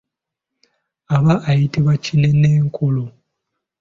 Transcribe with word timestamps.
Aba 1.15 1.33
ayitibwa 1.49 1.93
kinenenkola. 2.03 3.03